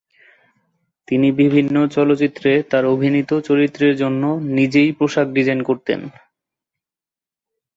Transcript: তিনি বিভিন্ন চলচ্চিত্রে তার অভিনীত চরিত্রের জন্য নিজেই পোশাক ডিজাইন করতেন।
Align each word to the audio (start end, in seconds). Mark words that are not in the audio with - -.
তিনি 1.07 1.27
বিভিন্ন 1.39 1.75
চলচ্চিত্রে 1.87 2.51
তার 2.71 2.83
অভিনীত 2.85 3.31
চরিত্রের 3.47 3.93
জন্য 3.97 4.23
নিজেই 4.57 4.89
পোশাক 4.99 5.27
ডিজাইন 5.31 5.59
করতেন। 5.63 5.99